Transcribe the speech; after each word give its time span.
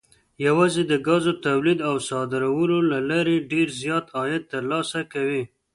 یوازې 0.47 0.81
د 0.85 0.93
ګازو 1.07 1.31
تولید 1.47 1.79
او 1.89 1.95
صادرولو 2.09 2.77
له 2.91 2.99
لارې 3.09 3.47
ډېر 3.51 3.67
زیات 3.81 4.05
عاید 4.17 4.43
ترلاسه 4.53 4.99
کوي. 5.13 5.43